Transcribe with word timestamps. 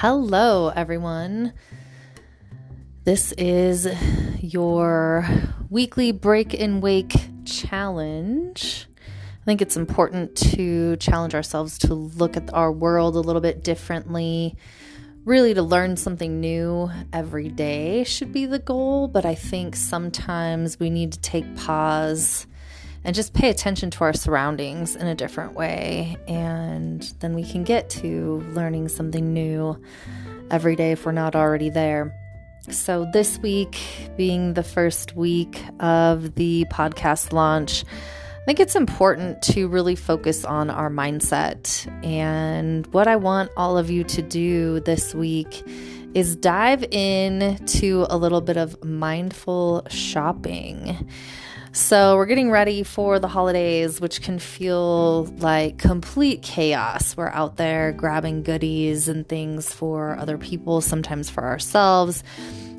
Hello, 0.00 0.68
everyone. 0.68 1.52
This 3.02 3.32
is 3.32 3.88
your 4.40 5.28
weekly 5.70 6.12
break 6.12 6.54
and 6.54 6.80
wake 6.80 7.16
challenge. 7.44 8.86
I 9.00 9.44
think 9.44 9.60
it's 9.60 9.76
important 9.76 10.36
to 10.52 10.94
challenge 10.98 11.34
ourselves 11.34 11.78
to 11.78 11.94
look 11.94 12.36
at 12.36 12.54
our 12.54 12.70
world 12.70 13.16
a 13.16 13.20
little 13.20 13.42
bit 13.42 13.64
differently. 13.64 14.56
Really, 15.24 15.52
to 15.54 15.62
learn 15.62 15.96
something 15.96 16.38
new 16.38 16.92
every 17.12 17.48
day 17.48 18.04
should 18.04 18.32
be 18.32 18.46
the 18.46 18.60
goal, 18.60 19.08
but 19.08 19.26
I 19.26 19.34
think 19.34 19.74
sometimes 19.74 20.78
we 20.78 20.90
need 20.90 21.14
to 21.14 21.20
take 21.20 21.56
pause 21.56 22.46
and 23.04 23.14
just 23.14 23.34
pay 23.34 23.50
attention 23.50 23.90
to 23.90 24.04
our 24.04 24.12
surroundings 24.12 24.96
in 24.96 25.06
a 25.06 25.14
different 25.14 25.54
way. 25.54 26.16
And 26.26 27.02
then 27.20 27.34
we 27.34 27.44
can 27.44 27.64
get 27.64 27.90
to 27.90 28.44
learning 28.52 28.88
something 28.88 29.32
new 29.32 29.80
every 30.50 30.76
day 30.76 30.92
if 30.92 31.06
we're 31.06 31.12
not 31.12 31.34
already 31.34 31.70
there. 31.70 32.14
So, 32.70 33.06
this 33.12 33.38
week 33.38 33.78
being 34.16 34.54
the 34.54 34.62
first 34.62 35.16
week 35.16 35.62
of 35.80 36.34
the 36.34 36.66
podcast 36.70 37.32
launch, 37.32 37.84
I 37.84 38.44
think 38.44 38.60
it's 38.60 38.76
important 38.76 39.40
to 39.42 39.68
really 39.68 39.94
focus 39.94 40.44
on 40.44 40.68
our 40.68 40.90
mindset. 40.90 41.86
And 42.04 42.86
what 42.88 43.08
I 43.08 43.16
want 43.16 43.50
all 43.56 43.78
of 43.78 43.90
you 43.90 44.04
to 44.04 44.22
do 44.22 44.80
this 44.80 45.14
week 45.14 45.62
is 46.14 46.36
dive 46.36 46.84
in 46.90 47.56
to 47.66 48.06
a 48.10 48.16
little 48.16 48.40
bit 48.40 48.56
of 48.56 48.82
mindful 48.84 49.86
shopping. 49.88 51.08
So, 51.72 52.16
we're 52.16 52.26
getting 52.26 52.50
ready 52.50 52.82
for 52.82 53.18
the 53.18 53.28
holidays, 53.28 54.00
which 54.00 54.22
can 54.22 54.38
feel 54.38 55.24
like 55.38 55.78
complete 55.78 56.42
chaos. 56.42 57.14
We're 57.14 57.28
out 57.28 57.56
there 57.56 57.92
grabbing 57.92 58.42
goodies 58.42 59.06
and 59.06 59.28
things 59.28 59.72
for 59.72 60.16
other 60.16 60.38
people, 60.38 60.80
sometimes 60.80 61.28
for 61.28 61.44
ourselves, 61.44 62.24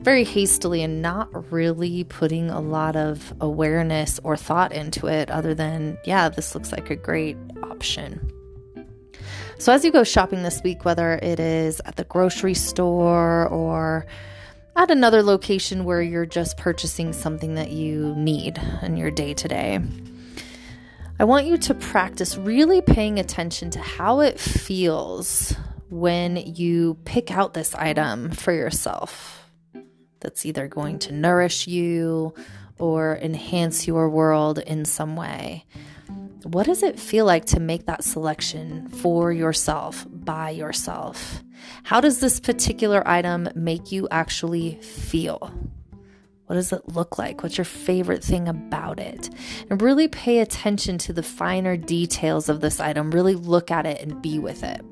very 0.00 0.22
hastily 0.22 0.82
and 0.82 1.02
not 1.02 1.52
really 1.52 2.04
putting 2.04 2.48
a 2.48 2.60
lot 2.60 2.94
of 2.94 3.34
awareness 3.40 4.20
or 4.22 4.36
thought 4.36 4.72
into 4.72 5.08
it, 5.08 5.30
other 5.30 5.52
than, 5.52 5.98
yeah, 6.04 6.28
this 6.28 6.54
looks 6.54 6.70
like 6.70 6.88
a 6.88 6.96
great 6.96 7.36
option. 7.64 8.32
So, 9.58 9.72
as 9.72 9.84
you 9.84 9.90
go 9.90 10.04
shopping 10.04 10.44
this 10.44 10.62
week, 10.62 10.84
whether 10.84 11.14
it 11.14 11.40
is 11.40 11.80
at 11.86 11.96
the 11.96 12.04
grocery 12.04 12.54
store 12.54 13.48
or 13.48 14.06
at 14.76 14.90
another 14.90 15.22
location 15.22 15.84
where 15.84 16.02
you're 16.02 16.26
just 16.26 16.58
purchasing 16.58 17.12
something 17.12 17.54
that 17.54 17.70
you 17.70 18.14
need 18.14 18.60
in 18.82 18.96
your 18.96 19.10
day 19.10 19.32
to 19.32 19.48
day. 19.48 19.80
I 21.18 21.24
want 21.24 21.46
you 21.46 21.56
to 21.56 21.74
practice 21.74 22.36
really 22.36 22.82
paying 22.82 23.18
attention 23.18 23.70
to 23.70 23.80
how 23.80 24.20
it 24.20 24.38
feels 24.38 25.54
when 25.88 26.36
you 26.36 26.98
pick 27.06 27.30
out 27.30 27.54
this 27.54 27.74
item 27.74 28.30
for 28.30 28.52
yourself 28.52 29.48
that's 30.20 30.44
either 30.44 30.68
going 30.68 30.98
to 30.98 31.12
nourish 31.12 31.66
you 31.66 32.34
or 32.78 33.16
enhance 33.22 33.86
your 33.86 34.10
world 34.10 34.58
in 34.58 34.84
some 34.84 35.16
way. 35.16 35.64
What 36.42 36.66
does 36.66 36.82
it 36.82 37.00
feel 37.00 37.24
like 37.24 37.46
to 37.46 37.60
make 37.60 37.86
that 37.86 38.04
selection 38.04 38.88
for 38.88 39.32
yourself, 39.32 40.06
by 40.10 40.50
yourself? 40.50 41.42
How 41.84 42.00
does 42.00 42.20
this 42.20 42.40
particular 42.40 43.06
item 43.06 43.48
make 43.54 43.92
you 43.92 44.08
actually 44.10 44.76
feel? 44.82 45.52
What 46.46 46.54
does 46.54 46.72
it 46.72 46.88
look 46.88 47.18
like? 47.18 47.42
What's 47.42 47.58
your 47.58 47.64
favorite 47.64 48.22
thing 48.22 48.46
about 48.46 49.00
it? 49.00 49.30
And 49.68 49.82
really 49.82 50.06
pay 50.06 50.38
attention 50.38 50.96
to 50.98 51.12
the 51.12 51.22
finer 51.22 51.76
details 51.76 52.48
of 52.48 52.60
this 52.60 52.78
item. 52.78 53.10
Really 53.10 53.34
look 53.34 53.70
at 53.70 53.84
it 53.84 54.00
and 54.00 54.22
be 54.22 54.38
with 54.38 54.62
it. 54.62 54.84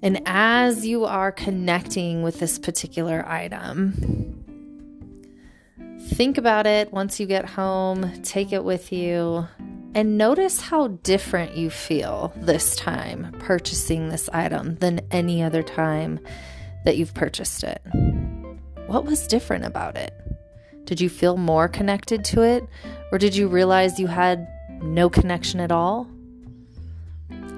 And 0.00 0.22
as 0.26 0.86
you 0.86 1.04
are 1.04 1.32
connecting 1.32 2.22
with 2.22 2.38
this 2.38 2.58
particular 2.58 3.24
item, 3.28 4.44
think 6.12 6.38
about 6.38 6.66
it 6.66 6.92
once 6.92 7.20
you 7.20 7.26
get 7.26 7.44
home, 7.44 8.22
take 8.22 8.52
it 8.52 8.64
with 8.64 8.92
you, 8.92 9.46
and 9.98 10.16
notice 10.16 10.60
how 10.60 10.86
different 11.02 11.56
you 11.56 11.68
feel 11.68 12.32
this 12.36 12.76
time 12.76 13.34
purchasing 13.40 14.10
this 14.10 14.28
item 14.32 14.76
than 14.76 15.00
any 15.10 15.42
other 15.42 15.60
time 15.60 16.20
that 16.84 16.96
you've 16.96 17.14
purchased 17.14 17.64
it. 17.64 17.82
What 18.86 19.04
was 19.04 19.26
different 19.26 19.64
about 19.64 19.96
it? 19.96 20.14
Did 20.84 21.00
you 21.00 21.08
feel 21.08 21.36
more 21.36 21.66
connected 21.66 22.24
to 22.26 22.42
it? 22.42 22.64
Or 23.10 23.18
did 23.18 23.34
you 23.34 23.48
realize 23.48 23.98
you 23.98 24.06
had 24.06 24.46
no 24.80 25.10
connection 25.10 25.58
at 25.58 25.72
all? 25.72 26.08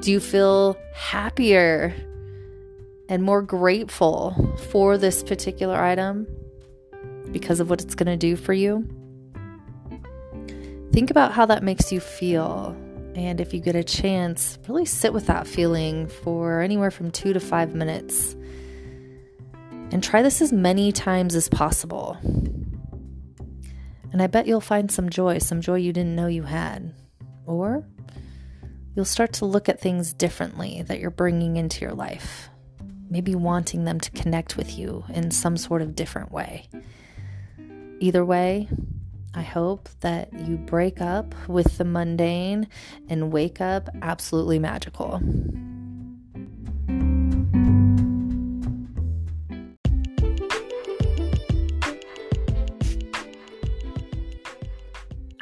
Do 0.01 0.11
you 0.11 0.19
feel 0.19 0.78
happier 0.95 1.95
and 3.11 3.22
more 3.22 3.43
grateful 3.43 4.57
for 4.71 4.97
this 4.97 5.22
particular 5.22 5.77
item 5.77 6.27
because 7.33 7.61
of 7.61 7.69
what 7.69 7.83
it's 7.83 7.95
going 7.95 8.07
to 8.07 8.17
do 8.17 8.34
for 8.34 8.55
you? 8.55 8.89
Think 10.93 11.11
about 11.11 11.33
how 11.33 11.47
that 11.47 11.62
makes 11.62 11.93
you 11.93 12.01
feel. 12.01 12.77
And 13.15 13.41
if 13.41 13.55
you 13.55 13.61
get 13.61 13.77
a 13.77 13.84
chance, 13.84 14.59
really 14.69 14.84
sit 14.84 15.12
with 15.12 15.27
that 15.27 15.47
feeling 15.47 16.09
for 16.09 16.61
anywhere 16.61 16.91
from 16.91 17.11
two 17.11 17.33
to 17.33 17.41
five 17.41 17.75
minutes. 17.75 18.34
And 19.93 20.03
try 20.03 20.23
this 20.23 20.41
as 20.41 20.53
many 20.53 20.93
times 20.93 21.34
as 21.34 21.49
possible. 21.49 22.17
And 24.12 24.21
I 24.21 24.27
bet 24.27 24.47
you'll 24.47 24.61
find 24.61 24.91
some 24.91 25.11
joy, 25.11 25.39
some 25.39 25.61
joy 25.61 25.77
you 25.77 25.93
didn't 25.93 26.17
know 26.17 26.27
you 26.27 26.43
had. 26.43 26.93
Or 27.47 27.84
you'll 28.95 29.05
start 29.05 29.33
to 29.34 29.45
look 29.45 29.69
at 29.69 29.81
things 29.81 30.12
differently 30.12 30.83
that 30.83 30.99
you're 30.99 31.11
bringing 31.11 31.57
into 31.57 31.83
your 31.83 31.95
life. 31.95 32.49
Maybe 33.09 33.34
wanting 33.34 33.84
them 33.84 34.01
to 34.01 34.11
connect 34.11 34.57
with 34.57 34.77
you 34.77 35.05
in 35.09 35.31
some 35.31 35.57
sort 35.57 35.83
of 35.83 35.95
different 35.95 36.33
way. 36.33 36.69
Either 38.01 38.25
way, 38.25 38.69
I 39.33 39.43
hope 39.43 39.89
that 40.01 40.33
you 40.33 40.57
break 40.57 41.01
up 41.01 41.35
with 41.49 41.79
the 41.79 41.85
mundane 41.85 42.67
and 43.09 43.33
wake 43.33 43.61
up 43.61 43.89
absolutely 44.03 44.59
magical. 44.59 45.23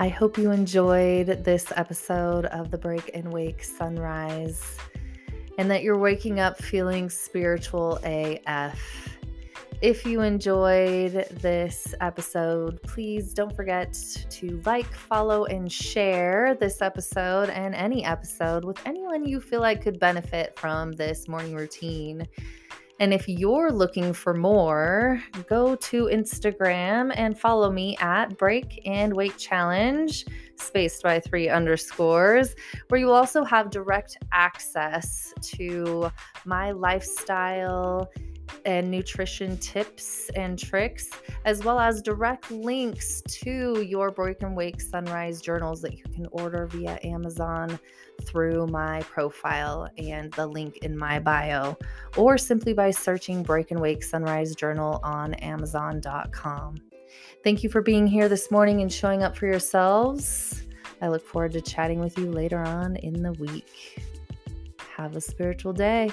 I 0.00 0.08
hope 0.08 0.38
you 0.38 0.52
enjoyed 0.52 1.44
this 1.44 1.72
episode 1.74 2.44
of 2.46 2.70
the 2.70 2.78
Break 2.78 3.10
and 3.14 3.32
Wake 3.32 3.64
Sunrise 3.64 4.76
and 5.58 5.70
that 5.70 5.82
you're 5.82 5.98
waking 5.98 6.38
up 6.38 6.62
feeling 6.62 7.10
spiritual 7.10 7.98
AF. 8.04 9.17
If 9.80 10.04
you 10.04 10.22
enjoyed 10.22 11.28
this 11.30 11.94
episode, 12.00 12.82
please 12.82 13.32
don't 13.32 13.54
forget 13.54 13.96
to 14.30 14.60
like, 14.66 14.92
follow, 14.92 15.44
and 15.44 15.70
share 15.70 16.56
this 16.58 16.82
episode 16.82 17.48
and 17.50 17.76
any 17.76 18.04
episode 18.04 18.64
with 18.64 18.76
anyone 18.84 19.24
you 19.24 19.40
feel 19.40 19.60
like 19.60 19.80
could 19.80 20.00
benefit 20.00 20.58
from 20.58 20.90
this 20.90 21.28
morning 21.28 21.54
routine. 21.54 22.26
And 22.98 23.14
if 23.14 23.28
you're 23.28 23.70
looking 23.70 24.12
for 24.12 24.34
more, 24.34 25.22
go 25.48 25.76
to 25.76 26.06
Instagram 26.06 27.12
and 27.14 27.38
follow 27.38 27.70
me 27.70 27.96
at 28.00 28.36
Break 28.36 28.82
and 28.84 29.14
Wake 29.14 29.38
Challenge, 29.38 30.26
spaced 30.56 31.04
by 31.04 31.20
three 31.20 31.48
underscores, 31.48 32.56
where 32.88 32.98
you 32.98 33.06
will 33.06 33.14
also 33.14 33.44
have 33.44 33.70
direct 33.70 34.18
access 34.32 35.32
to 35.42 36.10
my 36.44 36.72
lifestyle 36.72 38.10
and 38.64 38.90
nutrition 38.90 39.56
tips 39.58 40.30
and 40.36 40.58
tricks, 40.58 41.10
as 41.44 41.64
well 41.64 41.78
as 41.78 42.02
direct 42.02 42.50
links 42.50 43.22
to 43.22 43.82
your 43.82 44.10
Break 44.10 44.42
and 44.42 44.56
Wake 44.56 44.80
Sunrise 44.80 45.40
journals 45.40 45.80
that 45.82 45.96
you 45.96 46.04
can 46.04 46.26
order 46.32 46.66
via 46.66 46.98
Amazon 47.02 47.78
through 48.24 48.66
my 48.66 49.00
profile 49.02 49.88
and 49.98 50.32
the 50.32 50.46
link 50.46 50.78
in 50.78 50.96
my 50.96 51.18
bio, 51.18 51.76
or 52.16 52.36
simply 52.38 52.72
by 52.72 52.90
searching 52.90 53.42
Break 53.42 53.70
and 53.70 53.80
Wake 53.80 54.02
Sunrise 54.02 54.54
Journal 54.54 55.00
on 55.02 55.34
Amazon.com. 55.34 56.76
Thank 57.44 57.62
you 57.62 57.70
for 57.70 57.80
being 57.80 58.06
here 58.06 58.28
this 58.28 58.50
morning 58.50 58.82
and 58.82 58.92
showing 58.92 59.22
up 59.22 59.36
for 59.36 59.46
yourselves. 59.46 60.62
I 61.00 61.08
look 61.08 61.24
forward 61.24 61.52
to 61.52 61.60
chatting 61.60 62.00
with 62.00 62.18
you 62.18 62.30
later 62.30 62.58
on 62.58 62.96
in 62.96 63.22
the 63.22 63.32
week. 63.34 64.02
Have 64.96 65.14
a 65.14 65.20
spiritual 65.20 65.72
day. 65.72 66.10